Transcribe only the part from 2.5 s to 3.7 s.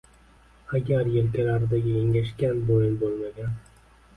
bo‘yin bo‘lmagan